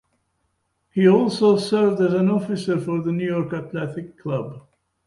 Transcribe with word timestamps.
He 0.89 1.07
also 1.07 1.57
served 1.57 2.01
as 2.01 2.15
an 2.15 2.27
officer 2.31 2.79
for 2.79 3.03
the 3.03 3.11
New 3.11 3.27
York 3.27 3.53
Athletic 3.53 4.17
Club. 4.17 4.63